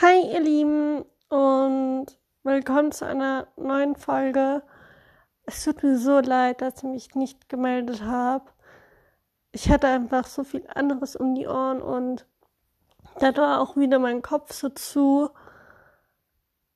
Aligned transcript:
Hi 0.00 0.32
ihr 0.32 0.38
Lieben 0.38 1.04
und 1.28 2.06
willkommen 2.44 2.92
zu 2.92 3.04
einer 3.04 3.48
neuen 3.56 3.96
Folge. 3.96 4.62
Es 5.44 5.64
tut 5.64 5.82
mir 5.82 5.98
so 5.98 6.20
leid, 6.20 6.60
dass 6.60 6.76
ich 6.76 6.84
mich 6.84 7.14
nicht 7.16 7.48
gemeldet 7.48 8.02
habe. 8.02 8.44
Ich 9.50 9.68
hatte 9.68 9.88
einfach 9.88 10.28
so 10.28 10.44
viel 10.44 10.64
anderes 10.72 11.16
um 11.16 11.34
die 11.34 11.48
Ohren 11.48 11.82
und 11.82 12.26
da 13.18 13.36
war 13.36 13.60
auch 13.60 13.76
wieder 13.76 13.98
mein 13.98 14.22
Kopf 14.22 14.52
so 14.52 14.68
zu. 14.68 15.30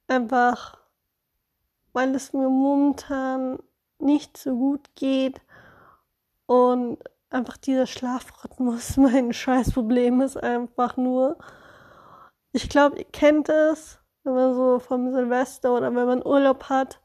Einfach, 0.09 0.79
weil 1.93 2.17
es 2.17 2.33
mir 2.33 2.49
momentan 2.49 3.61
nicht 4.01 4.37
so 4.37 4.57
gut 4.57 4.97
geht 4.97 5.41
und 6.47 6.99
einfach 7.31 7.57
dieser 7.57 7.87
Schlafrhythmus 7.87 8.97
mein 8.97 9.33
Scheißproblem 9.33 10.23
ist 10.23 10.43
einfach 10.43 10.97
nur. 10.97 11.39
Ich 12.53 12.69
glaube, 12.69 12.99
ihr 12.99 13.05
kennt 13.05 13.49
es, 13.49 13.99
wenn 14.25 14.35
man 14.35 14.55
so 14.55 14.79
vom 14.79 15.11
Silvester 15.11 15.75
oder 15.75 15.95
wenn 15.95 16.07
man 16.07 16.25
Urlaub 16.25 16.65
hat, 16.69 17.01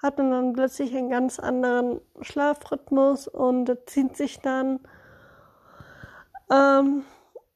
hat 0.00 0.18
man 0.18 0.30
dann 0.30 0.52
plötzlich 0.52 0.94
einen 0.94 1.10
ganz 1.10 1.40
anderen 1.40 2.00
Schlafrhythmus 2.20 3.26
und 3.26 3.76
zieht 3.86 4.16
sich 4.16 4.40
dann, 4.40 4.80
ähm, 6.50 7.04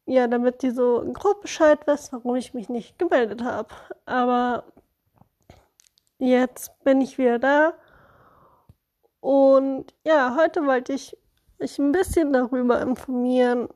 ja, 0.06 0.26
damit 0.26 0.62
die 0.62 0.70
so 0.70 1.04
grob 1.12 1.42
Bescheid 1.42 1.86
wissen, 1.86 2.12
warum 2.12 2.36
ich 2.36 2.54
mich 2.54 2.68
nicht 2.68 2.98
gemeldet 2.98 3.44
habe. 3.44 3.68
Aber 4.06 4.64
jetzt 6.18 6.82
bin 6.82 7.00
ich 7.00 7.18
wieder 7.18 7.38
da. 7.38 7.74
Und 9.20 9.94
ja, 10.04 10.36
heute 10.36 10.66
wollte 10.66 10.92
ich 10.92 11.16
mich 11.58 11.78
ein 11.78 11.92
bisschen 11.92 12.32
darüber 12.32 12.80
informieren, 12.80 13.68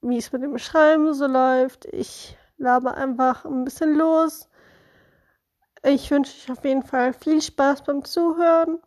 wie 0.00 0.18
es 0.18 0.32
mit 0.32 0.42
dem 0.42 0.58
Schreiben 0.58 1.12
so 1.14 1.26
läuft. 1.26 1.84
Ich 1.86 2.36
laber 2.62 2.96
einfach 2.96 3.44
ein 3.44 3.64
bisschen 3.64 3.94
los. 3.94 4.48
Ich 5.82 6.10
wünsche 6.10 6.32
euch 6.32 6.50
auf 6.58 6.64
jeden 6.64 6.84
Fall 6.84 7.12
viel 7.12 7.42
Spaß 7.42 7.82
beim 7.82 8.04
Zuhören. 8.04 8.80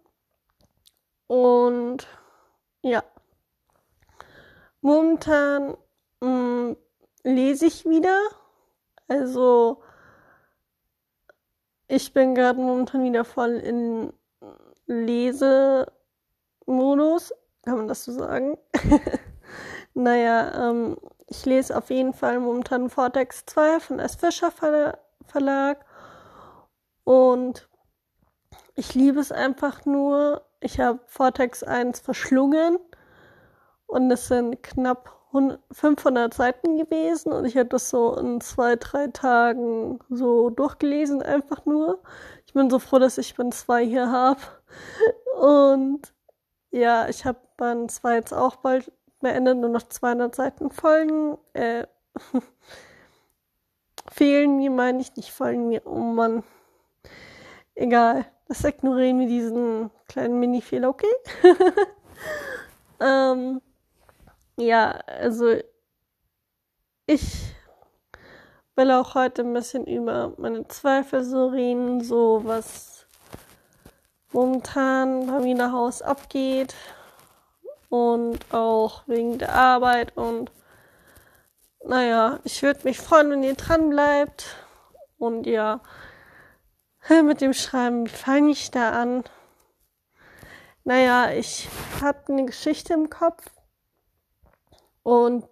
Und 1.27 2.07
ja, 2.81 3.03
momentan 4.81 5.75
mh, 6.21 6.29
mm, 6.29 6.77
lese 7.23 7.65
ich 7.65 7.85
wieder. 7.85 8.19
Also 9.07 9.83
ich 11.87 12.13
bin 12.13 12.33
gerade 12.33 12.59
momentan 12.59 13.03
wieder 13.03 13.25
voll 13.25 13.55
in 13.55 14.13
Lesemodus. 14.85 15.91
Kann 17.63 17.77
man 17.77 17.87
das 17.87 18.05
so 18.05 18.13
sagen? 18.13 18.57
naja, 19.93 20.69
ähm, 20.69 20.97
ich 21.27 21.45
lese 21.45 21.75
auf 21.75 21.89
jeden 21.89 22.13
Fall 22.13 22.39
momentan 22.39 22.89
Vortex 22.89 23.45
2 23.45 23.79
von 23.79 23.99
S. 23.99 24.15
Fischer 24.15 24.51
Verlag. 24.51 25.85
Und 27.03 27.67
ich 28.75 28.93
liebe 28.93 29.19
es 29.19 29.31
einfach 29.31 29.85
nur. 29.85 30.43
Ich 30.59 30.79
habe 30.79 30.99
Vortex 31.07 31.63
1 31.63 31.99
verschlungen. 31.99 32.77
Und 33.87 34.11
es 34.11 34.27
sind 34.27 34.61
knapp 34.63 35.15
500 35.71 36.33
Seiten 36.33 36.77
gewesen. 36.77 37.33
Und 37.33 37.45
ich 37.45 37.57
habe 37.57 37.69
das 37.69 37.89
so 37.89 38.15
in 38.17 38.39
zwei, 38.41 38.75
drei 38.75 39.07
Tagen 39.07 39.99
so 40.09 40.49
durchgelesen, 40.49 41.21
einfach 41.21 41.65
nur. 41.65 42.01
Ich 42.45 42.53
bin 42.53 42.69
so 42.69 42.79
froh, 42.79 42.99
dass 42.99 43.17
ich 43.17 43.35
Band 43.35 43.53
2 43.53 43.85
hier 43.85 44.11
habe. 44.11 44.41
Und 45.39 46.13
ja, 46.71 47.07
ich 47.09 47.25
habe 47.25 47.39
Band 47.57 47.91
2 47.91 48.15
jetzt 48.15 48.33
auch 48.33 48.57
bald 48.57 48.91
beendet, 49.19 49.57
nur 49.57 49.69
noch 49.69 49.83
200 49.83 50.35
Seiten 50.35 50.71
folgen. 50.71 51.37
Äh, 51.53 51.87
fehlen 54.11 54.57
mir, 54.57 54.71
meine 54.71 55.01
ich 55.01 55.15
nicht, 55.15 55.31
folgen 55.31 55.67
mir. 55.67 55.81
Oh 55.85 55.99
Mann. 55.99 56.43
Egal. 57.75 58.25
Das 58.47 58.63
ignorieren 58.63 59.19
wir 59.19 59.27
diesen 59.27 59.89
kleinen 60.07 60.39
Mini-Fehler, 60.39 60.89
okay? 60.89 61.11
ähm, 62.99 63.59
ja, 64.55 64.91
also 64.91 65.55
ich 67.07 67.55
will 68.75 68.91
auch 68.91 69.15
heute 69.15 69.41
ein 69.41 69.53
bisschen 69.53 69.85
über 69.85 70.33
meine 70.37 70.67
Zweifel 70.67 71.23
so 71.23 71.47
reden, 71.47 72.03
so 72.03 72.41
was 72.43 73.07
momentan 74.31 75.27
bei 75.27 75.39
mir 75.39 75.55
nach 75.55 75.71
Haus 75.71 76.01
abgeht, 76.01 76.75
und 77.89 78.53
auch 78.53 79.03
wegen 79.07 79.37
der 79.37 79.53
Arbeit 79.53 80.15
und 80.17 80.51
naja, 81.87 82.39
ich 82.43 82.63
würde 82.63 82.79
mich 82.83 82.99
freuen, 82.99 83.29
wenn 83.29 83.43
ihr 83.43 83.53
dran 83.53 83.89
bleibt. 83.89 84.55
Und 85.17 85.45
ja, 85.45 85.81
mit 87.09 87.41
dem 87.41 87.53
Schreiben, 87.53 88.07
wie 88.07 88.09
fange 88.09 88.51
ich 88.51 88.71
da 88.71 88.89
an? 88.89 89.23
Naja, 90.83 91.31
ich 91.31 91.69
habe 92.01 92.33
eine 92.33 92.45
Geschichte 92.45 92.93
im 92.93 93.09
Kopf 93.09 93.45
und 95.03 95.47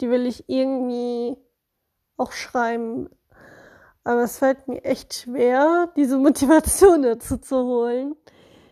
die 0.00 0.10
will 0.10 0.26
ich 0.26 0.48
irgendwie 0.48 1.36
auch 2.16 2.32
schreiben. 2.32 3.10
Aber 4.04 4.22
es 4.22 4.38
fällt 4.38 4.68
mir 4.68 4.82
echt 4.84 5.14
schwer, 5.14 5.92
diese 5.96 6.16
Motivation 6.18 7.02
dazu 7.02 7.36
zu 7.36 7.64
holen. 7.64 8.16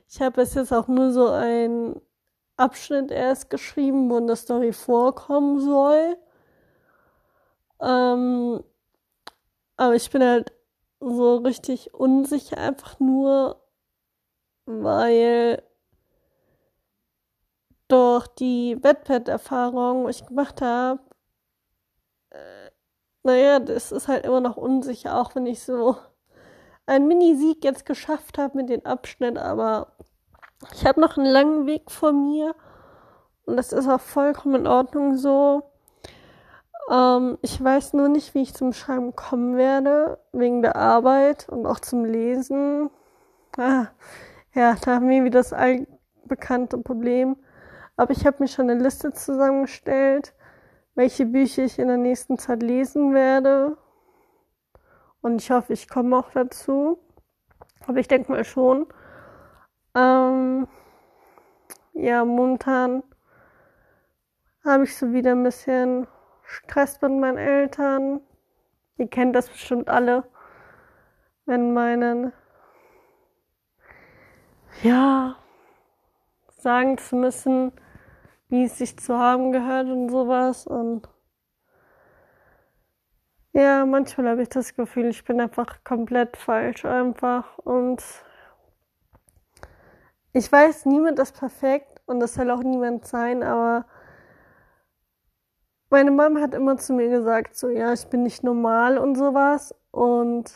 Ich 0.09 0.20
habe 0.20 0.43
es 0.43 0.54
jetzt 0.54 0.72
auch 0.72 0.88
nur 0.88 1.12
so 1.12 1.28
ein 1.28 2.00
Abschnitt 2.56 3.10
erst 3.10 3.50
geschrieben, 3.50 4.10
wo 4.10 4.16
eine 4.16 4.37
Story 4.37 4.72
vorkommen 4.72 5.60
soll. 5.60 6.16
Ähm, 7.81 8.62
aber 9.76 9.94
ich 9.94 10.10
bin 10.10 10.22
halt 10.22 10.53
so 11.00 11.37
richtig 11.37 11.93
unsicher, 11.94 12.59
einfach 12.59 12.98
nur, 13.00 13.60
weil 14.66 15.62
durch 17.88 18.26
die 18.28 18.82
Wettpad-Erfahrung, 18.82 20.04
die 20.04 20.10
ich 20.10 20.26
gemacht 20.26 20.62
habe, 20.62 21.00
äh, 22.31 22.70
naja, 23.22 23.59
das 23.60 23.93
ist 23.93 24.09
halt 24.09 24.25
immer 24.26 24.41
noch 24.41 24.56
unsicher, 24.56 25.19
auch 25.20 25.34
wenn 25.34 25.47
ich 25.47 25.62
so 25.64 25.97
einen 26.87 27.09
Mini-Sieg 27.09 27.64
jetzt 27.64 27.87
geschafft 27.87 28.38
habe 28.38 28.56
mit 28.59 28.69
dem 28.69 28.84
Abschnitt, 28.87 29.38
aber 29.38 29.97
ich 30.72 30.86
habe 30.86 31.00
noch 31.00 31.16
einen 31.16 31.26
langen 31.26 31.66
Weg 31.66 31.91
vor 31.91 32.12
mir 32.12 32.54
und 33.47 33.56
das 33.56 33.72
ist 33.72 33.88
auch 33.88 34.00
vollkommen 34.00 34.62
in 34.62 34.66
Ordnung 34.66 35.16
so. 35.16 35.62
Ähm, 36.91 37.38
ich 37.42 37.62
weiß 37.62 37.94
nur 37.94 38.08
nicht, 38.08 38.34
wie 38.34 38.42
ich 38.42 38.54
zum 38.54 38.72
Schreiben 38.72 39.14
kommen 39.16 39.56
werde, 39.56 40.19
wegen 40.32 40.62
der 40.62 40.76
Arbeit 40.76 41.48
und 41.48 41.66
auch 41.66 41.80
zum 41.80 42.04
Lesen. 42.04 42.91
Ah, 43.56 43.86
ja, 44.54 44.75
da 44.75 44.97
haben 44.97 45.08
wir 45.08 45.25
wieder 45.25 45.41
das 45.41 45.52
allbekannte 45.52 46.78
Problem. 46.78 47.36
Aber 47.96 48.12
ich 48.12 48.26
habe 48.26 48.38
mir 48.41 48.48
schon 48.48 48.70
eine 48.70 48.82
Liste 48.82 49.12
zusammengestellt, 49.12 50.34
welche 50.94 51.26
Bücher 51.26 51.64
ich 51.64 51.78
in 51.78 51.88
der 51.88 51.96
nächsten 51.96 52.38
Zeit 52.38 52.62
lesen 52.62 53.14
werde. 53.14 53.76
Und 55.20 55.41
ich 55.41 55.50
hoffe, 55.50 55.72
ich 55.72 55.88
komme 55.88 56.16
auch 56.19 56.31
dazu. 56.31 56.98
Aber 57.86 57.98
ich 57.98 58.08
denke 58.08 58.32
mal 58.32 58.44
schon. 58.44 58.86
Ähm, 59.94 60.23
ja, 62.04 62.22
momentan 62.25 63.03
habe 64.62 64.84
ich 64.84 64.94
so 64.94 65.12
wieder 65.15 65.32
ein 65.32 65.42
bisschen 65.42 66.06
Stress 66.42 67.00
mit 67.00 67.12
meinen 67.12 67.38
Eltern. 67.38 68.20
Ihr 68.98 69.09
kennt 69.09 69.34
das 69.34 69.48
bestimmt 69.48 69.88
alle, 69.88 70.25
wenn 71.47 71.72
meinen, 71.72 72.32
ja, 74.82 75.37
sagen 76.48 76.98
zu 76.98 77.16
müssen, 77.16 77.72
wie 78.48 78.64
es 78.64 78.76
sich 78.76 78.98
zu 78.98 79.19
haben 79.19 79.53
gehört 79.53 79.87
und 79.87 80.10
sowas. 80.10 80.66
Und 80.66 81.09
ja, 83.54 83.87
manchmal 83.87 84.28
habe 84.28 84.43
ich 84.43 84.50
das 84.50 84.75
Gefühl, 84.75 85.06
ich 85.06 85.25
bin 85.25 85.40
einfach 85.40 85.82
komplett 85.84 86.37
falsch 86.37 86.84
einfach 86.84 87.56
und 87.58 88.02
ich 90.34 90.50
weiß, 90.50 90.87
niemand 90.87 91.19
ist 91.20 91.38
perfekt 91.38 91.94
und 92.06 92.20
das 92.20 92.34
soll 92.34 92.50
auch 92.50 92.62
niemand 92.62 93.06
sein, 93.06 93.42
aber 93.42 93.86
meine 95.90 96.10
Mom 96.10 96.40
hat 96.40 96.54
immer 96.54 96.76
zu 96.76 96.92
mir 96.92 97.08
gesagt, 97.08 97.56
so 97.56 97.68
ja, 97.68 97.92
ich 97.92 98.06
bin 98.08 98.22
nicht 98.22 98.42
normal 98.42 98.98
und 98.98 99.14
sowas 99.14 99.74
und 99.90 100.52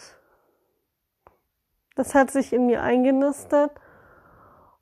das 1.94 2.14
hat 2.14 2.30
sich 2.30 2.52
in 2.52 2.66
mir 2.66 2.82
eingenistet 2.82 3.70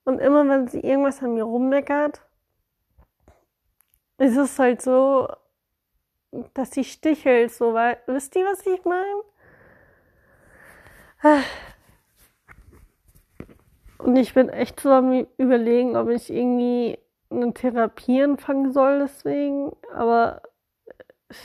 und 0.05 0.19
immer 0.19 0.49
wenn 0.49 0.69
sie 0.69 0.81
irgendwas 0.81 1.23
an 1.23 1.35
mir 1.35 1.45
rummeckert, 1.45 2.23
ist 4.19 4.37
es 4.37 4.59
halt 4.59 4.81
so, 4.81 5.29
dass 6.55 6.71
sie 6.71 6.85
stichelt, 6.85 7.53
so, 7.53 7.75
weil, 7.75 7.99
wisst 8.07 8.37
ihr, 8.37 8.45
was 8.47 8.65
ich 8.67 8.85
meine? 8.85 9.23
Und 14.07 14.15
ich 14.15 14.35
bin 14.35 14.49
echt 14.49 14.87
am 14.87 15.27
überlegen, 15.37 15.97
ob 15.97 16.09
ich 16.11 16.33
irgendwie 16.33 16.97
eine 17.29 17.53
Therapie 17.53 18.23
anfangen 18.23 18.73
soll 18.73 19.01
deswegen. 19.01 19.73
Aber 19.93 20.43
ich 21.29 21.37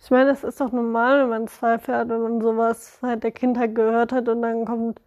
Ich 0.00 0.10
meine, 0.10 0.30
es 0.30 0.42
ist 0.42 0.60
doch 0.60 0.72
normal, 0.72 1.20
wenn 1.20 1.28
man 1.28 1.46
Zweifel 1.46 1.94
hat, 1.94 2.08
wenn 2.08 2.22
man 2.22 2.40
sowas 2.40 2.98
seit 3.00 3.22
der 3.22 3.30
Kindheit 3.30 3.76
gehört 3.76 4.10
hat 4.10 4.28
und 4.28 4.42
dann 4.42 4.64
kommt, 4.64 5.00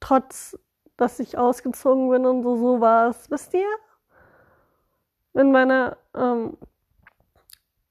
trotz, 0.00 0.58
dass 0.98 1.18
ich 1.18 1.38
ausgezogen 1.38 2.10
bin 2.10 2.26
und 2.26 2.42
so, 2.42 2.56
so 2.56 2.80
war 2.82 3.08
es. 3.08 3.30
Wisst 3.30 3.54
ihr? 3.54 3.66
Mit 5.32 5.46
meiner 5.46 5.96
ähm, 6.14 6.58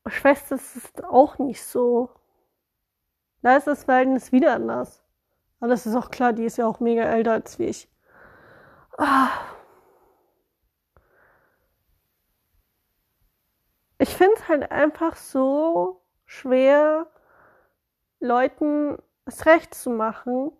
Schwester 0.05 0.55
ist 0.55 0.75
es 0.75 1.03
auch 1.03 1.39
nicht 1.39 1.63
so. 1.63 2.11
Da 3.41 3.57
ist 3.57 3.65
das 3.65 3.85
Verhältnis 3.85 4.31
wieder 4.31 4.53
anders. 4.53 5.03
Aber 5.59 5.69
das 5.69 5.85
ist 5.85 5.95
auch 5.95 6.09
klar, 6.09 6.33
die 6.33 6.45
ist 6.45 6.57
ja 6.57 6.65
auch 6.65 6.79
mega 6.79 7.03
älter 7.03 7.33
als 7.33 7.59
wie 7.59 7.65
ich. 7.65 7.89
Ah. 8.97 9.29
Ich 13.97 14.15
finde 14.15 14.35
es 14.37 14.47
halt 14.47 14.71
einfach 14.71 15.15
so 15.15 16.01
schwer, 16.25 17.07
Leuten 18.21 18.97
es 19.25 19.45
recht 19.45 19.73
zu 19.73 19.89
machen, 19.89 20.51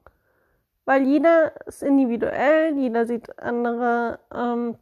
weil 0.86 1.04
jeder 1.04 1.66
ist 1.68 1.84
individuell, 1.84 2.78
jeder 2.78 3.06
sieht 3.06 3.40
andere, 3.40 4.19
ähm, 4.34 4.78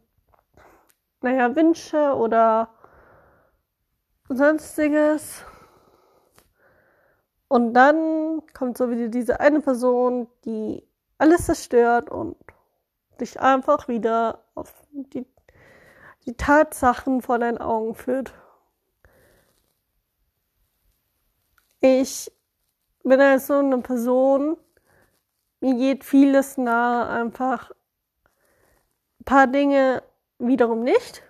naja, 1.20 1.54
Wünsche 1.54 2.14
oder 2.14 2.70
sonstiges. 4.28 5.44
Und 7.48 7.72
dann 7.72 8.42
kommt 8.52 8.76
so 8.76 8.90
wieder 8.90 9.08
diese 9.08 9.40
eine 9.40 9.60
Person, 9.60 10.28
die 10.44 10.86
alles 11.16 11.46
zerstört 11.46 12.10
und 12.10 12.36
dich 13.20 13.40
einfach 13.40 13.88
wieder 13.88 14.44
auf 14.54 14.72
die, 14.92 15.26
die 16.26 16.34
Tatsachen 16.34 17.22
vor 17.22 17.38
deinen 17.38 17.58
Augen 17.58 17.94
führt. 17.94 18.32
Ich 21.80 22.30
bin 23.02 23.20
halt 23.20 23.40
so 23.40 23.54
eine 23.54 23.78
Person, 23.78 24.56
mir 25.60 25.74
geht 25.74 26.04
vieles 26.04 26.58
nahe, 26.58 27.08
einfach 27.08 27.70
ein 29.20 29.24
paar 29.24 29.46
Dinge 29.46 30.02
wiederum 30.38 30.82
nicht. 30.82 31.22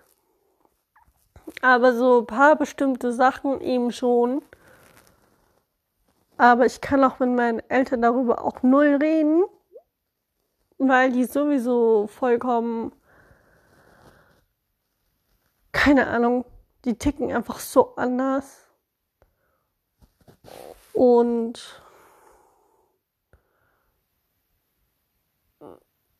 Aber 1.61 1.93
so 1.93 2.19
ein 2.19 2.27
paar 2.27 2.55
bestimmte 2.55 3.11
Sachen 3.11 3.61
eben 3.61 3.91
schon. 3.91 4.43
Aber 6.39 6.65
ich 6.65 6.79
kann 6.79 7.03
auch 7.03 7.19
mit 7.19 7.31
meinen 7.31 7.59
Eltern 7.69 8.01
darüber 8.01 8.45
auch 8.45 8.63
null 8.63 8.95
reden, 8.95 9.43
weil 10.77 11.11
die 11.11 11.25
sowieso 11.25 12.07
vollkommen, 12.07 12.95
keine 15.73 16.07
Ahnung, 16.07 16.45
die 16.85 16.97
ticken 16.97 17.29
einfach 17.29 17.59
so 17.59 17.93
anders. 17.97 18.69
Und 20.93 21.83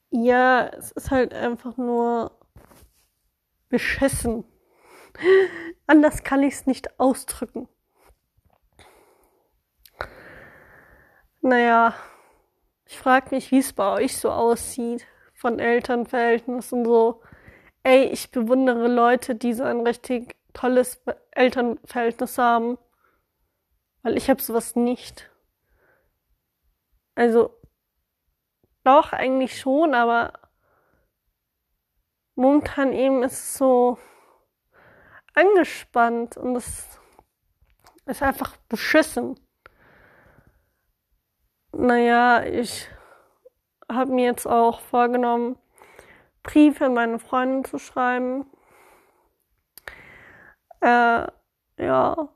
ja, 0.10 0.68
es 0.68 0.92
ist 0.92 1.12
halt 1.12 1.34
einfach 1.34 1.78
nur 1.78 2.38
beschissen. 3.70 4.44
Anders 5.88 6.24
kann 6.24 6.44
ich 6.44 6.56
es 6.56 6.66
nicht 6.66 7.00
ausdrücken. 7.00 7.70
Naja, 11.42 11.94
ich 12.86 12.98
frage 12.98 13.34
mich, 13.34 13.52
wie 13.52 13.60
es 13.60 13.72
bei 13.74 13.94
euch 13.94 14.18
so 14.18 14.30
aussieht 14.30 15.06
von 15.34 15.60
Elternverhältnissen 15.60 16.84
so. 16.84 17.22
Ey, 17.84 18.06
ich 18.06 18.32
bewundere 18.32 18.88
Leute, 18.88 19.36
die 19.36 19.54
so 19.54 19.64
ein 19.64 19.88
richtig 19.88 20.36
tolles 20.54 21.02
Elternverhältnis 21.32 22.38
haben. 22.38 22.78
Weil 24.02 24.18
ich 24.18 24.30
habe 24.30 24.42
sowas 24.42 24.76
nicht. 24.76 25.30
Also, 27.16 27.54
doch, 28.84 29.14
eigentlich 29.14 29.60
schon, 29.60 29.94
aber 29.94 30.34
momentan 32.36 32.92
eben 32.94 33.24
ist 33.24 33.34
es 33.34 33.54
so 33.56 33.98
angespannt 35.36 36.38
und 36.38 36.56
es 36.56 37.00
ist 38.06 38.24
einfach 38.24 38.58
beschissen. 38.68 39.40
Naja, 41.80 42.44
ich 42.44 42.90
habe 43.90 44.12
mir 44.12 44.26
jetzt 44.26 44.46
auch 44.46 44.82
vorgenommen, 44.82 45.58
Briefe 46.44 46.88
an 46.88 46.94
meine 46.94 47.20
Freundin 47.20 47.64
zu 47.64 47.78
schreiben. 47.80 48.46
Äh, 50.82 51.28
ja, 51.78 52.30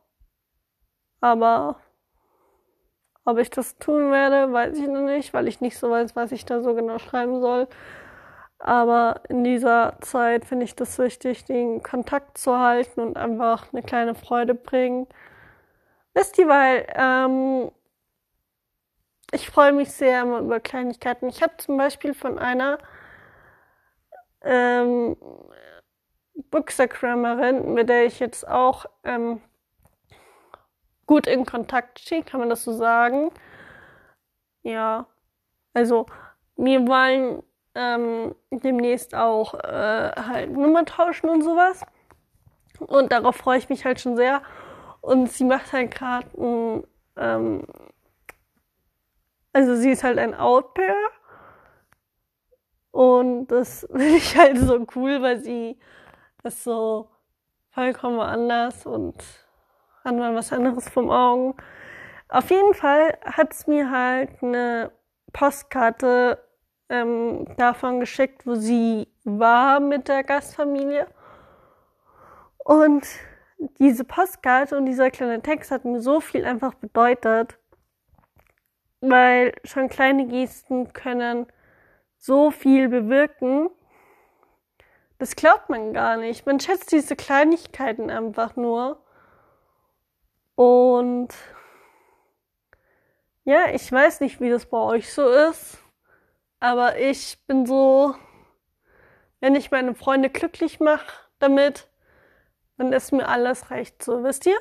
aber 1.20 1.82
ob 3.26 3.38
ich 3.38 3.50
das 3.50 3.78
tun 3.80 4.14
werde, 4.14 4.54
weiß 4.54 4.78
ich 4.78 4.88
noch 4.88 5.02
nicht, 5.02 5.34
weil 5.34 5.50
ich 5.50 5.60
nicht 5.60 5.78
so 5.78 5.92
weiß, 5.92 6.16
was 6.16 6.32
ich 6.32 6.46
da 6.46 6.62
so 6.62 6.74
genau 6.74 6.98
schreiben 6.98 7.42
soll. 7.42 7.68
Aber 8.60 9.24
in 9.28 9.44
dieser 9.44 9.98
Zeit 10.00 10.46
finde 10.46 10.64
ich 10.64 10.78
das 10.78 10.98
wichtig, 11.00 11.44
den 11.44 11.84
Kontakt 11.84 12.38
zu 12.38 12.58
halten 12.60 13.02
und 13.02 13.18
einfach 13.18 13.74
eine 13.74 13.84
kleine 13.84 14.16
Freude 14.16 14.56
bringen. 14.56 15.06
Wisst 16.14 16.38
ihr, 16.38 16.48
weil 16.48 16.88
ähm, 16.96 17.72
ich 19.34 19.50
freue 19.50 19.74
mich 19.74 19.92
sehr 19.92 20.22
immer 20.22 20.40
über 20.40 20.60
Kleinigkeiten. 20.60 21.28
Ich 21.28 21.42
habe 21.42 21.58
zum 21.58 21.78
Beispiel 21.78 22.14
von 22.14 22.40
einer 22.40 22.78
ähm, 24.42 25.18
Bookstagrammerin, 26.52 27.74
mit 27.74 27.90
der 27.90 28.06
ich 28.06 28.20
jetzt 28.20 28.48
auch 28.48 28.86
ähm, 29.04 29.42
gut 31.06 31.28
in 31.28 31.46
Kontakt 31.46 32.00
stehe, 32.00 32.24
kann 32.24 32.40
man 32.40 32.50
das 32.50 32.64
so 32.64 32.74
sagen? 32.74 33.32
Ja, 34.64 35.08
also 35.74 36.06
wir 36.56 36.88
wollen 36.88 37.44
ähm, 37.76 38.36
demnächst 38.52 39.16
auch 39.16 39.56
äh, 39.56 40.12
halt 40.16 40.52
Nummer 40.52 40.86
tauschen 40.86 41.30
und 41.30 41.42
sowas. 41.44 41.82
Und 42.80 43.12
darauf 43.12 43.36
freue 43.36 43.58
ich 43.58 43.70
mich 43.70 43.86
halt 43.86 44.00
schon 44.00 44.16
sehr. 44.16 44.42
Und 45.02 45.32
sie 45.32 45.44
macht 45.44 45.74
halt 45.74 45.92
gerade 45.92 46.28
ein, 46.38 46.84
ähm, 47.18 47.68
also 49.54 49.76
sie 49.76 49.92
ist 49.92 50.04
halt 50.04 50.18
ein 50.18 50.36
Outpair. 50.36 50.96
Und 52.92 53.48
das 53.48 53.88
finde 53.92 54.18
ich 54.18 54.38
halt 54.38 54.58
so 54.58 54.86
cool, 54.96 55.22
weil 55.22 55.40
sie 55.40 55.80
ist 56.44 56.64
so 56.64 57.10
vollkommen 57.72 58.20
anders 58.20 58.86
und 58.86 59.16
hat 60.04 60.16
mal 60.16 60.36
was 60.36 60.52
anderes 60.52 60.90
vom 60.90 61.10
Augen. 61.10 61.56
Auf 62.30 62.50
jeden 62.50 62.74
Fall 62.74 63.18
hat 63.26 63.54
es 63.54 63.68
mir 63.68 63.90
halt 63.90 64.42
eine 64.42 64.92
Postkarte 65.32 66.44
ähm, 66.90 67.46
davon 67.58 68.00
geschickt, 68.00 68.46
wo 68.46 68.56
sie 68.56 69.08
war 69.24 69.80
mit 69.80 70.08
der 70.08 70.24
Gastfamilie. 70.24 71.08
Und 72.58 73.08
diese 73.80 74.04
Postkarte 74.04 74.78
und 74.78 74.86
dieser 74.86 75.10
kleine 75.10 75.42
Text 75.42 75.72
hat 75.72 75.86
mir 75.86 76.02
so 76.02 76.20
viel 76.20 76.46
einfach 76.46 76.74
bedeutet, 76.74 77.58
weil 79.10 79.54
schon 79.66 79.90
kleine 79.90 80.28
Gesten 80.28 80.94
können 80.94 81.48
so 82.18 82.52
viel 82.52 82.88
bewirken. 82.88 83.70
Das 85.18 85.36
glaubt 85.36 85.70
man 85.70 85.94
gar 85.94 86.16
nicht. 86.16 86.46
Man 86.46 86.60
schätzt 86.60 86.92
diese 86.92 87.18
Kleinigkeiten 87.18 88.10
einfach 88.10 88.56
nur. 88.56 89.04
Und 90.56 91.34
ja, 93.44 93.72
ich 93.74 93.92
weiß 93.92 94.22
nicht, 94.22 94.40
wie 94.40 94.50
das 94.50 94.68
bei 94.68 94.78
euch 94.78 95.12
so 95.14 95.28
ist, 95.30 95.80
aber 96.62 96.98
ich 96.98 97.46
bin 97.46 97.66
so, 97.66 98.16
wenn 99.42 99.56
ich 99.56 99.70
meine 99.70 99.96
Freunde 99.96 100.30
glücklich 100.30 100.80
mache 100.80 101.12
damit, 101.40 101.90
dann 102.78 102.94
ist 102.94 103.12
mir 103.12 103.28
alles 103.28 103.70
recht 103.70 104.02
so, 104.02 104.24
wisst 104.24 104.46
ihr? 104.46 104.58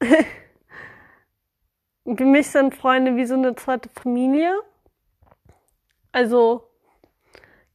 Für 2.04 2.24
mich 2.24 2.50
sind 2.50 2.74
Freunde 2.74 3.16
wie 3.16 3.26
so 3.26 3.34
eine 3.34 3.54
zweite 3.54 3.88
Familie. 3.88 4.52
Also 6.10 6.68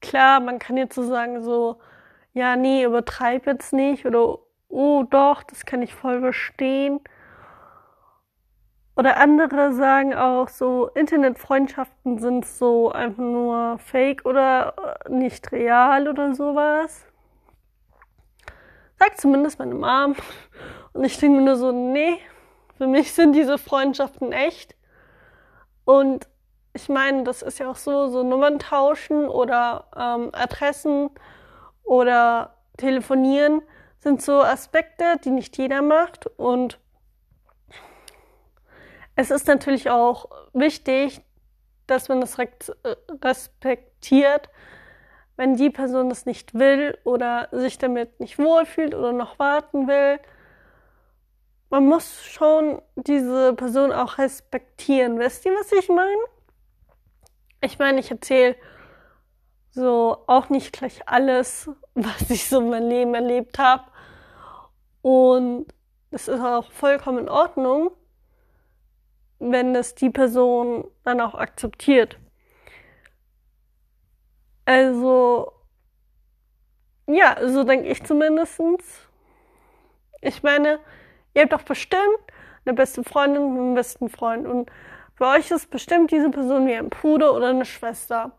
klar, 0.01 0.39
man 0.39 0.60
kann 0.60 0.77
jetzt 0.77 0.96
so 0.96 1.03
sagen, 1.03 1.41
so, 1.43 1.79
ja, 2.34 2.55
nee, 2.55 2.84
übertreib 2.84 3.48
jetzt 3.48 3.74
nicht 3.74 4.05
oder 4.05 4.39
oh 4.69 5.03
doch, 5.10 5.43
das 5.43 5.65
kann 5.65 5.81
ich 5.81 5.93
voll 5.93 6.19
verstehen. 6.19 7.00
Oder 8.98 9.17
andere 9.17 9.74
sagen 9.74 10.13
auch 10.13 10.50
so, 10.50 10.88
Internetfreundschaften 10.88 12.17
sind 12.17 12.46
so 12.46 12.91
einfach 12.91 13.24
nur 13.24 13.77
fake 13.77 14.25
oder 14.25 14.74
nicht 15.07 15.51
real 15.51 16.07
oder 16.07 16.34
sowas. 16.34 17.05
Sagt 18.98 19.22
zumindest 19.22 19.60
meine 19.60 19.75
Mom. 19.75 20.15
Und 20.93 21.03
ich 21.03 21.19
denke 21.19 21.38
mir 21.38 21.46
nur 21.46 21.57
so, 21.57 21.72
nee, 21.72 22.19
für 22.77 22.88
mich 22.88 23.13
sind 23.13 23.34
diese 23.34 23.57
Freundschaften 23.57 24.31
echt. 24.31 24.75
Und 25.86 26.27
ich 26.74 26.89
meine, 26.89 27.24
das 27.24 27.41
ist 27.41 27.60
ja 27.60 27.69
auch 27.72 27.75
so, 27.75 28.07
so 28.07 28.24
Nummern 28.24 28.60
tauschen 28.60 29.27
oder 29.27 29.88
ähm, 29.96 30.29
Adressen 30.34 31.10
oder 31.84 32.55
telefonieren 32.77 33.62
sind 34.00 34.22
so 34.22 34.41
Aspekte, 34.41 35.17
die 35.24 35.31
nicht 35.31 35.57
jeder 35.57 35.81
macht. 35.81 36.27
Und 36.38 36.79
es 39.15 39.31
ist 39.31 39.48
natürlich 39.48 39.89
auch 39.89 40.29
wichtig, 40.53 41.22
dass 41.88 42.10
man 42.10 42.22
das 42.22 42.38
respektiert, 43.24 44.50
wenn 45.36 45.55
die 45.55 45.69
Person 45.69 46.10
das 46.10 46.25
nicht 46.25 46.53
will 46.53 46.98
oder 47.03 47.48
sich 47.51 47.77
damit 47.77 48.19
nicht 48.19 48.38
wohlfühlt 48.38 48.93
oder 48.93 49.13
noch 49.13 49.39
warten 49.39 49.88
will. 49.88 50.19
Man 51.69 51.86
muss 51.86 52.24
schon 52.24 52.81
diese 52.95 53.53
Person 53.53 53.91
auch 53.91 54.17
respektieren. 54.17 55.19
Wisst 55.19 55.45
ihr, 55.45 55.51
was 55.51 55.71
ich 55.71 55.89
meine? 55.89 56.21
Ich 57.62 57.77
meine, 57.77 58.00
ich 58.00 58.09
erzähle 58.09 58.55
so 59.71 60.24
auch 60.27 60.50
nicht 60.50 60.74
gleich 60.74 61.07
alles, 61.07 61.69
was 61.93 62.29
ich 62.29 62.47
so 62.47 62.59
in 62.59 62.69
meinem 62.69 62.89
Leben 62.89 63.13
erlebt 63.13 63.59
habe. 63.59 63.83
Und 65.01 65.67
es 66.12 66.27
ist 66.27 66.41
auch 66.41 66.71
vollkommen 66.71 67.19
in 67.19 67.29
Ordnung, 67.29 67.91
wenn 69.39 69.75
es 69.75 69.93
die 69.93 70.09
Person 70.09 70.89
dann 71.03 71.21
auch 71.21 71.36
akzeptiert. 71.36 72.17
Also, 74.65 75.51
ja, 77.07 77.38
so 77.47 77.63
denke 77.63 77.88
ich 77.88 78.03
zumindestens. 78.03 78.83
Ich 80.21 80.43
meine, 80.43 80.79
ihr 81.38 81.44
habt 81.44 81.53
doch 81.53 81.62
bestimmt 81.62 82.01
eine 82.65 82.74
beste 82.74 83.03
Freundin 83.03 83.44
und 83.44 83.58
einen 83.58 83.75
besten 83.75 84.10
Freund. 84.10 84.48
Und 84.48 84.72
für 85.15 85.27
euch 85.27 85.51
ist 85.51 85.70
bestimmt 85.70 86.12
diese 86.12 86.32
Person 86.32 86.65
wie 86.65 86.74
ein 86.74 86.89
Bruder 86.89 87.34
oder 87.36 87.50
eine 87.50 87.63
Schwester. 87.63 88.32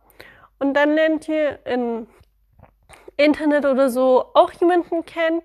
Und 0.59 0.75
dann 0.75 0.95
lernt 0.95 1.29
ihr 1.29 1.65
im 1.65 2.09
Internet 3.17 3.65
oder 3.65 3.89
so 3.89 4.27
auch 4.35 4.53
jemanden 4.53 5.05
kennen. 5.05 5.43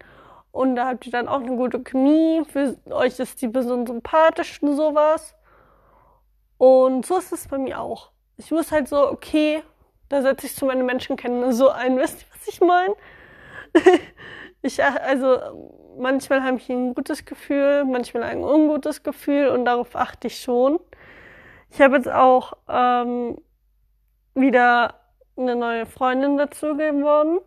Und 0.51 0.75
da 0.75 0.87
habt 0.87 1.05
ihr 1.05 1.11
dann 1.11 1.27
auch 1.27 1.41
eine 1.41 1.55
gute 1.55 1.83
Chemie. 1.83 2.43
Für 2.47 2.75
euch 2.89 3.19
ist 3.19 3.39
die 3.43 3.47
Person 3.47 3.85
sympathisch 3.85 4.61
und 4.63 4.75
sowas. 4.75 5.35
Und 6.57 7.05
so 7.05 7.19
ist 7.19 7.31
es 7.31 7.47
bei 7.47 7.59
mir 7.59 7.79
auch. 7.79 8.09
Ich 8.37 8.49
muss 8.49 8.71
halt 8.71 8.87
so, 8.87 9.11
okay, 9.11 9.61
da 10.09 10.23
setze 10.23 10.47
ich 10.47 10.55
zu 10.55 10.65
meinen 10.65 10.87
Menschenkenntnis 10.87 11.57
so 11.57 11.69
ein. 11.69 11.97
Wisst 11.97 12.21
ihr, 12.21 12.27
was 12.33 12.47
ich 12.47 12.61
meine? 12.61 12.95
ich, 14.63 14.83
also, 14.83 15.39
manchmal 15.97 16.43
habe 16.43 16.57
ich 16.57 16.69
ein 16.69 16.95
gutes 16.95 17.25
Gefühl, 17.25 17.85
manchmal 17.85 18.23
ein 18.23 18.43
ungutes 18.43 19.03
Gefühl 19.03 19.49
und 19.49 19.65
darauf 19.65 19.95
achte 19.95 20.27
ich 20.27 20.39
schon. 20.39 20.79
Ich 21.69 21.81
habe 21.81 21.97
jetzt 21.97 22.09
auch 22.09 22.53
ähm, 22.69 23.37
wieder 24.35 24.95
eine 25.37 25.55
neue 25.55 25.85
Freundin 25.85 26.37
dazu 26.37 26.77
geworden. 26.77 27.39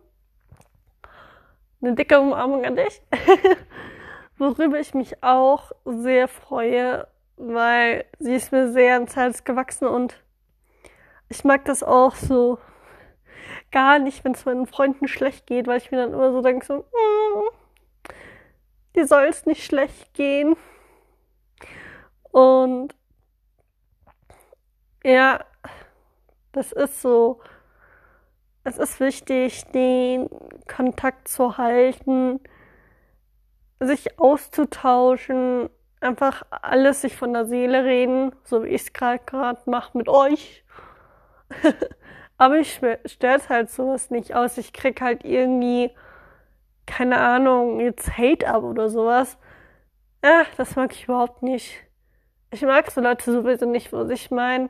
Eine 1.81 1.95
dicke 1.95 2.19
Umarmung 2.19 2.65
an 2.65 2.75
dich. 2.75 3.01
Worüber 4.37 4.79
ich 4.79 4.93
mich 4.93 5.23
auch 5.23 5.71
sehr 5.85 6.27
freue, 6.27 7.07
weil 7.37 8.05
sie 8.19 8.35
ist 8.35 8.51
mir 8.51 8.71
sehr 8.71 8.97
ins 8.97 9.15
Herz 9.15 9.43
gewachsen 9.43 9.87
und 9.87 10.21
ich 11.29 11.43
mag 11.43 11.65
das 11.65 11.81
auch 11.81 12.15
so 12.15 12.59
gar 13.71 13.99
nicht, 13.99 14.23
wenn 14.23 14.33
es 14.33 14.45
meinen 14.45 14.67
Freunden 14.67 15.07
schlecht 15.07 15.47
geht, 15.47 15.67
weil 15.67 15.77
ich 15.77 15.91
mir 15.91 15.97
dann 15.97 16.13
immer 16.13 16.31
so 16.31 16.41
denke, 16.41 16.65
so, 16.65 16.77
mm, 16.77 18.13
die 18.95 19.03
soll 19.03 19.23
es 19.25 19.45
nicht 19.45 19.63
schlecht 19.63 20.13
gehen. 20.13 20.55
Und 22.31 22.95
ja, 25.03 25.39
das 26.51 26.71
ist 26.71 27.01
so, 27.01 27.39
es 28.63 28.77
ist 28.77 28.99
wichtig, 28.99 29.65
den 29.71 30.29
Kontakt 30.67 31.27
zu 31.27 31.57
halten, 31.57 32.39
sich 33.79 34.19
auszutauschen, 34.19 35.69
einfach 36.01 36.43
alles 36.49 37.01
sich 37.01 37.15
von 37.15 37.33
der 37.33 37.45
Seele 37.45 37.83
reden, 37.83 38.35
so 38.43 38.63
wie 38.63 38.69
ich 38.69 38.81
es 38.81 38.93
gerade 38.93 39.61
mache 39.65 39.97
mit 39.97 40.09
euch. 40.09 40.63
Aber 42.37 42.57
ich 42.57 42.79
stört 43.05 43.49
halt 43.49 43.69
sowas 43.69 44.11
nicht 44.11 44.35
aus. 44.35 44.57
Ich 44.57 44.73
krieg 44.73 45.01
halt 45.01 45.25
irgendwie, 45.25 45.91
keine 46.85 47.17
Ahnung, 47.19 47.79
jetzt 47.79 48.17
Hate 48.17 48.47
ab 48.47 48.63
oder 48.63 48.89
sowas. 48.89 49.37
Ja, 50.23 50.45
das 50.57 50.75
mag 50.75 50.93
ich 50.93 51.05
überhaupt 51.05 51.41
nicht. 51.43 51.83
Ich 52.51 52.61
mag 52.61 52.89
so 52.91 53.01
Leute 53.01 53.31
sowieso 53.31 53.65
nicht, 53.65 53.91
wo 53.91 54.03
sich 54.05 54.31
meinen, 54.31 54.69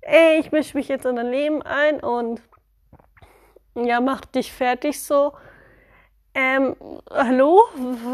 ey, 0.00 0.38
ich 0.38 0.52
mische 0.52 0.76
mich 0.76 0.88
jetzt 0.88 1.04
in 1.06 1.16
dein 1.16 1.30
Leben 1.30 1.62
ein 1.62 2.00
und 2.00 2.40
ja, 3.74 4.00
mach 4.00 4.24
dich 4.24 4.52
fertig 4.52 5.02
so. 5.02 5.32
Ähm, 6.34 6.76
hallo? 7.10 7.62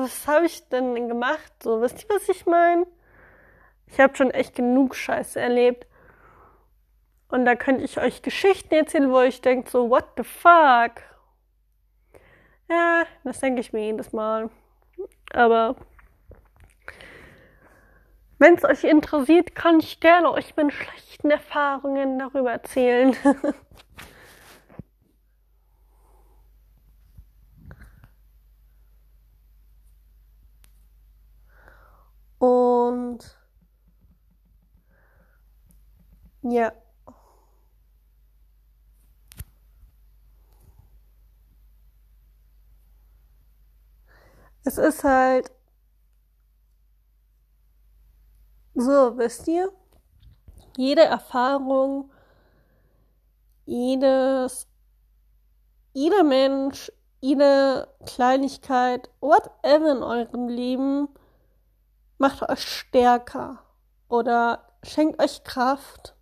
Was 0.02 0.26
habe 0.26 0.46
ich 0.46 0.68
denn 0.68 1.08
gemacht? 1.08 1.52
So, 1.62 1.80
wisst 1.80 2.04
ihr, 2.04 2.14
was 2.14 2.28
ich 2.28 2.46
meine? 2.46 2.86
Ich 3.86 3.98
habe 4.00 4.16
schon 4.16 4.30
echt 4.30 4.56
genug 4.56 4.94
Scheiße 4.94 5.40
erlebt. 5.40 5.86
Und 7.28 7.44
da 7.44 7.54
könnte 7.54 7.84
ich 7.84 7.98
euch 7.98 8.22
Geschichten 8.22 8.74
erzählen, 8.74 9.10
wo 9.10 9.20
ich 9.20 9.40
denke 9.42 9.70
so, 9.70 9.90
what 9.90 10.06
the 10.16 10.24
fuck? 10.24 11.02
Ja, 12.70 13.04
das 13.24 13.40
denke 13.40 13.60
ich 13.60 13.72
mir 13.72 13.84
jedes 13.84 14.12
Mal. 14.12 14.50
Aber 15.32 15.76
wenn 18.38 18.54
es 18.54 18.64
euch 18.64 18.84
interessiert, 18.84 19.54
kann 19.54 19.80
ich 19.80 20.00
gerne 20.00 20.30
euch 20.32 20.56
meine 20.56 20.70
schlechten 20.70 21.30
Erfahrungen 21.30 22.18
darüber 22.18 22.52
erzählen. 22.52 23.14
Und 32.38 33.36
ja. 36.42 36.72
Es 44.64 44.78
ist 44.78 45.04
halt 45.04 45.50
so, 48.74 49.16
wisst 49.16 49.48
ihr, 49.48 49.72
jede 50.76 51.04
Erfahrung, 51.04 52.12
jedes, 53.66 54.68
jeder 55.92 56.22
Mensch, 56.22 56.92
jede 57.20 57.88
Kleinigkeit, 58.06 59.10
whatever 59.20 59.90
in 59.90 60.02
eurem 60.02 60.48
Leben, 60.48 61.08
macht 62.18 62.48
euch 62.48 62.62
stärker 62.62 63.58
oder 64.08 64.68
schenkt 64.82 65.20
euch 65.20 65.42
Kraft. 65.44 66.14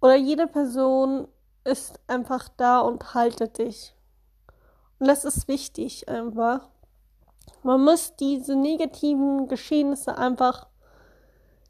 Oder 0.00 0.16
jede 0.16 0.46
Person 0.46 1.28
ist 1.64 2.00
einfach 2.06 2.48
da 2.56 2.80
und 2.80 3.14
haltet 3.14 3.58
dich. 3.58 3.94
Und 5.00 5.08
das 5.08 5.24
ist 5.24 5.48
wichtig 5.48 6.08
einfach. 6.08 6.68
Man 7.62 7.82
muss 7.82 8.14
diese 8.16 8.54
negativen 8.54 9.48
Geschehnisse 9.48 10.16
einfach 10.16 10.68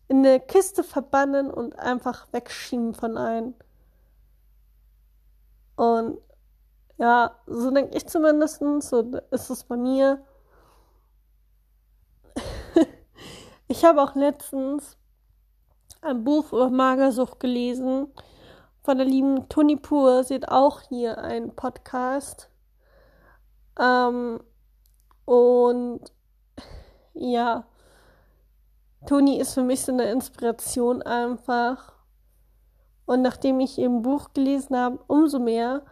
in 0.09 0.19
eine 0.27 0.41
Kiste 0.41 0.83
verbannen 0.83 1.51
und 1.51 1.79
einfach 1.79 2.27
wegschieben 2.33 2.95
von 2.95 3.17
einem. 3.17 3.55
Und 5.77 6.19
ja, 6.99 7.37
so 7.47 7.71
denke 7.71 7.97
ich 7.97 8.07
zumindest, 8.07 8.61
so 8.81 9.11
ist 9.31 9.51
es 9.51 9.65
bei 9.65 9.77
mir. 9.77 10.23
ich 13.69 13.85
habe 13.85 14.03
auch 14.03 14.17
letztens 14.17 14.97
ein 16.03 16.25
Buch 16.25 16.53
über 16.53 16.69
Magersucht 16.69 17.39
gelesen 17.39 18.09
von 18.83 18.99
der 18.99 19.07
lieben 19.07 19.49
Toni 19.49 19.77
Pur. 19.77 20.25
Sie 20.25 20.35
hat 20.35 20.49
auch 20.49 20.81
hier 20.83 21.19
einen 21.19 21.55
Podcast. 21.55 22.51
Ähm, 23.79 24.41
und 25.25 26.00
ja, 27.15 27.65
Toni 29.07 29.41
ist 29.41 29.55
für 29.55 29.62
mich 29.62 29.83
so 29.83 29.93
eine 29.93 30.11
Inspiration 30.11 31.03
einfach. 31.03 31.93
Und 33.07 33.23
nachdem 33.23 33.61
ich 33.61 33.79
ihr 33.79 33.89
Buch 33.89 34.33
gelesen 34.35 34.77
habe, 34.77 34.99
umso 35.07 35.39
mehr. 35.39 35.83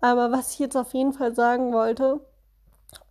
Aber 0.00 0.32
was 0.32 0.52
ich 0.52 0.58
jetzt 0.58 0.76
auf 0.76 0.92
jeden 0.94 1.12
Fall 1.12 1.34
sagen 1.34 1.72
wollte, 1.72 2.20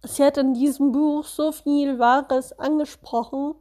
sie 0.03 0.23
hat 0.23 0.37
in 0.37 0.53
diesem 0.53 0.91
Buch 0.91 1.25
so 1.25 1.51
viel 1.51 1.99
Wahres 1.99 2.57
angesprochen, 2.59 3.55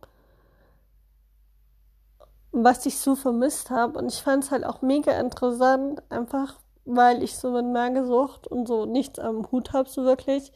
was 2.53 2.87
ich 2.87 2.99
so 2.99 3.15
vermisst 3.15 3.71
habe. 3.71 3.99
Und 3.99 4.13
ich 4.13 4.23
fand 4.23 4.45
es 4.45 4.51
halt 4.51 4.65
auch 4.65 4.83
mega 4.83 5.13
interessant, 5.19 6.03
einfach 6.11 6.57
weil 6.87 7.23
ich 7.23 7.37
so 7.37 7.51
mit 7.51 7.67
Magersucht 7.67 8.47
und 8.47 8.67
so 8.67 8.87
nichts 8.87 9.19
am 9.19 9.51
Hut 9.51 9.73
habe, 9.73 9.89
so 9.89 10.05
wirklich. 10.05 10.53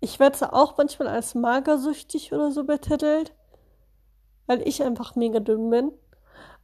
Ich 0.00 0.20
werde 0.20 0.52
auch 0.52 0.76
manchmal 0.76 1.08
als 1.08 1.34
magersüchtig 1.34 2.32
oder 2.32 2.52
so 2.52 2.64
betitelt, 2.64 3.34
weil 4.46 4.66
ich 4.66 4.82
einfach 4.82 5.16
mega 5.16 5.40
dünn 5.40 5.70
bin. 5.70 5.92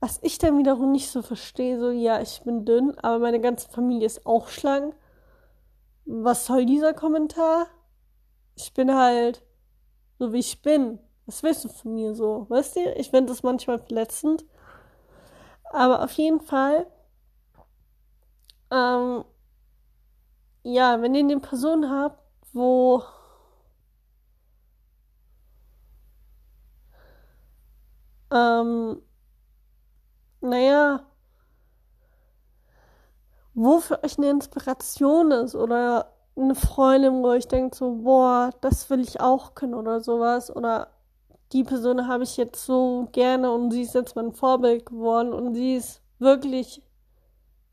Was 0.00 0.18
ich 0.22 0.38
dann 0.38 0.58
wiederum 0.58 0.92
nicht 0.92 1.10
so 1.10 1.22
verstehe, 1.22 1.78
so, 1.78 1.90
ja, 1.90 2.20
ich 2.20 2.42
bin 2.42 2.64
dünn, 2.64 2.96
aber 2.98 3.18
meine 3.18 3.40
ganze 3.40 3.68
Familie 3.70 4.06
ist 4.06 4.26
auch 4.26 4.48
schlank. 4.48 4.94
Was 6.04 6.46
soll 6.46 6.66
dieser 6.66 6.92
Kommentar? 6.92 7.66
ich 8.56 8.72
bin 8.74 8.94
halt 8.94 9.42
so, 10.18 10.32
wie 10.32 10.38
ich 10.38 10.62
bin. 10.62 10.98
Was 11.26 11.42
willst 11.42 11.64
du 11.64 11.68
von 11.68 11.94
mir 11.94 12.14
so? 12.14 12.46
Weißt 12.48 12.76
du? 12.76 12.80
Ich 12.96 13.10
finde 13.10 13.32
das 13.32 13.42
manchmal 13.42 13.78
verletzend. 13.78 14.44
Aber 15.72 16.02
auf 16.02 16.12
jeden 16.12 16.40
Fall, 16.40 16.86
ähm, 18.72 19.24
ja, 20.64 21.00
wenn 21.02 21.14
ihr 21.14 21.20
eine 21.20 21.40
Person 21.40 21.90
habt, 21.90 22.18
wo 22.52 23.02
ähm, 28.32 29.02
naja, 30.40 31.06
wo 33.54 33.80
für 33.80 34.02
euch 34.02 34.18
eine 34.18 34.30
Inspiration 34.30 35.30
ist 35.32 35.54
oder 35.54 36.12
eine 36.36 36.54
Freundin, 36.54 37.22
wo 37.22 37.32
ich 37.32 37.48
denke 37.48 37.76
so, 37.76 37.96
boah, 37.96 38.50
das 38.62 38.88
will 38.88 39.00
ich 39.00 39.20
auch 39.20 39.54
können 39.54 39.74
oder 39.74 40.00
sowas 40.00 40.54
oder 40.54 40.88
die 41.52 41.64
Person 41.64 42.08
habe 42.08 42.24
ich 42.24 42.38
jetzt 42.38 42.64
so 42.64 43.08
gerne 43.12 43.52
und 43.52 43.70
sie 43.72 43.82
ist 43.82 43.94
jetzt 43.94 44.16
mein 44.16 44.32
Vorbild 44.32 44.86
geworden 44.86 45.32
und 45.34 45.54
sie 45.54 45.76
ist 45.76 46.00
wirklich 46.18 46.82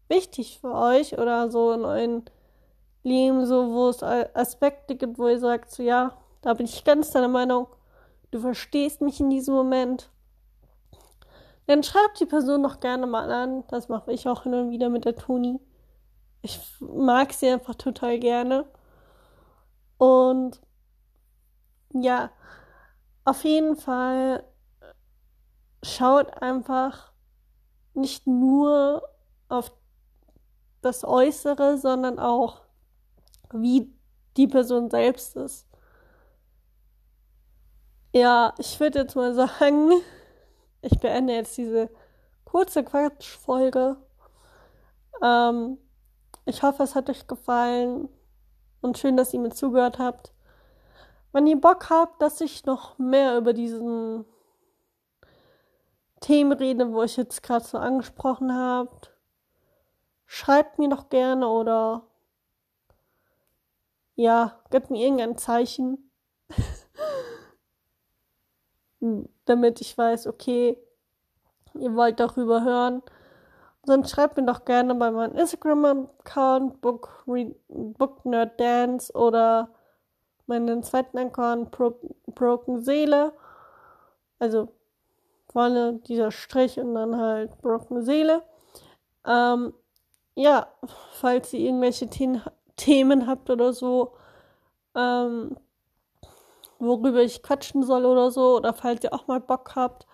wichtig 0.10 0.60
für 0.60 0.74
euch 0.74 1.18
oder 1.18 1.50
so 1.50 1.72
in 1.72 1.86
euren 1.86 2.26
Leben, 3.04 3.46
so 3.46 3.72
wo 3.72 3.90
es 3.90 4.04
Aspekte 4.04 4.96
gibt, 4.96 5.18
wo 5.18 5.28
ihr 5.28 5.40
sagt, 5.40 5.72
so 5.72 5.84
ja, 5.84 6.18
da 6.42 6.54
bin 6.54 6.66
ich 6.66 6.84
ganz 6.84 7.12
deiner 7.12 7.28
Meinung, 7.28 7.68
du 8.32 8.40
verstehst 8.40 9.02
mich 9.02 9.20
in 9.20 9.30
diesem 9.30 9.54
Moment. 9.54 10.10
Dann 11.68 11.84
schreibt 11.84 12.20
die 12.20 12.26
Person 12.26 12.62
noch 12.62 12.80
gerne 12.80 13.06
mal 13.06 13.32
an. 13.32 13.64
Das 13.68 13.90
mache 13.90 14.12
ich 14.12 14.28
auch 14.28 14.42
hin 14.42 14.56
und 14.56 14.72
wieder 14.72 14.90
mit 14.90 15.06
der 15.06 15.16
Toni. 15.16 15.60
Ich 16.42 16.60
mag 16.80 17.32
sie 17.32 17.48
einfach 17.48 17.76
total 17.76 18.18
gerne. 18.18 18.66
Und 20.00 20.60
ja, 21.94 22.32
auf 23.24 23.44
jeden 23.44 23.76
Fall 23.76 24.44
schaut 25.84 26.42
einfach 26.42 27.12
nicht 27.94 28.26
nur 28.26 29.04
auf 29.48 29.72
das 30.82 31.04
Äußere, 31.04 31.78
sondern 31.78 32.20
auch, 32.20 32.62
wie 33.52 33.94
die 34.38 34.48
Person 34.48 34.90
selbst 34.90 35.36
ist. 35.36 35.68
Ja, 38.14 38.54
ich 38.58 38.80
würde 38.80 39.00
jetzt 39.00 39.16
mal 39.16 39.34
sagen, 39.34 39.92
ich 40.82 41.00
beende 41.00 41.34
jetzt 41.34 41.58
diese 41.58 41.90
kurze 42.46 42.84
Quatschfolge. 42.84 43.98
Ähm, 45.22 45.78
ich 46.46 46.64
hoffe, 46.64 46.84
es 46.84 46.96
hat 46.96 47.10
euch 47.10 47.28
gefallen 47.28 48.10
und 48.82 48.98
schön, 48.98 49.18
dass 49.18 49.34
ihr 49.34 49.40
mir 49.40 49.52
zugehört 49.52 50.00
habt. 50.00 50.34
Wenn 51.32 51.46
ihr 51.46 51.60
Bock 51.60 51.90
habt, 51.90 52.22
dass 52.22 52.42
ich 52.42 52.66
noch 52.66 52.98
mehr 52.98 53.38
über 53.38 53.54
diesen 53.54 54.26
Themen 56.22 56.52
rede, 56.52 56.92
wo 56.92 57.04
ich 57.04 57.18
jetzt 57.18 57.44
gerade 57.44 57.64
so 57.64 57.78
angesprochen 57.78 58.54
habt, 58.54 59.12
schreibt 60.32 60.78
mir 60.78 60.90
doch 60.90 61.10
gerne 61.10 61.50
oder 61.50 62.04
ja, 64.16 64.60
gebt 64.70 64.92
mir 64.92 65.04
irgendein 65.04 65.38
Zeichen. 65.38 66.12
damit 69.46 69.82
ich 69.82 69.98
weiß, 69.98 70.28
okay, 70.28 70.78
ihr 71.74 71.96
wollt 71.96 72.20
darüber 72.20 72.64
hören. 72.64 73.02
Dann 73.86 74.06
schreibt 74.06 74.38
mir 74.38 74.46
doch 74.46 74.66
gerne 74.66 74.94
bei 74.94 75.10
meinem 75.10 75.36
Instagram-Account 75.36 76.80
Book, 76.82 77.26
Book 77.68 78.26
Nerd 78.26 78.60
Dance 78.60 79.12
oder 79.14 79.70
meinen 80.46 80.84
zweiten 80.84 81.18
Account 81.18 81.72
Bro 81.72 82.00
Broken 82.28 82.82
Seele. 82.82 83.34
Also 84.38 84.68
vorne 85.52 86.00
dieser 86.08 86.30
Strich 86.30 86.80
und 86.80 86.94
dann 86.94 87.18
halt 87.18 87.58
Broken 87.62 88.04
Seele. 88.04 88.44
Ähm, 89.26 89.74
ja, 90.40 90.68
falls 91.20 91.52
ihr 91.52 91.60
irgendwelche 91.60 92.08
The 92.10 92.40
Themen 92.78 93.28
habt 93.28 93.50
oder 93.50 93.74
so, 93.74 94.14
ähm, 94.96 95.58
worüber 96.80 97.22
ich 97.22 97.44
quatschen 97.44 97.84
soll 97.84 98.06
oder 98.06 98.32
so, 98.32 98.56
oder 98.56 98.74
falls 98.74 99.04
ihr 99.04 99.14
auch 99.14 99.28
mal 99.28 99.42
Bock 99.42 99.76
habt, 99.76 100.08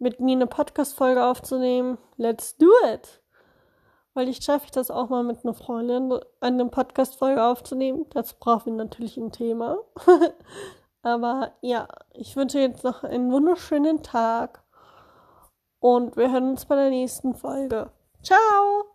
mit 0.00 0.18
mir 0.18 0.32
eine 0.32 0.48
Podcast-Folge 0.48 1.24
aufzunehmen, 1.24 1.96
let's 2.16 2.56
do 2.56 2.66
it! 2.92 3.22
Weil 4.14 4.28
ich 4.28 4.42
schaffe 4.42 4.66
das 4.72 4.90
auch 4.90 5.08
mal 5.08 5.22
mit 5.22 5.44
einer 5.44 5.54
Freundin, 5.54 6.12
eine 6.40 6.66
Podcast-Folge 6.66 7.42
aufzunehmen. 7.42 8.06
Dazu 8.10 8.34
brauchen 8.38 8.76
wir 8.76 8.84
natürlich 8.84 9.16
ein 9.16 9.30
Thema. 9.30 9.78
Aber 11.02 11.52
ja, 11.60 11.86
ich 12.14 12.34
wünsche 12.34 12.58
jetzt 12.58 12.82
noch 12.82 13.04
einen 13.04 13.30
wunderschönen 13.30 14.02
Tag 14.02 14.64
und 15.78 16.16
wir 16.16 16.32
hören 16.32 16.50
uns 16.50 16.66
bei 16.66 16.74
der 16.74 16.90
nächsten 16.90 17.34
Folge. 17.34 17.90
Ciao! 18.22 18.91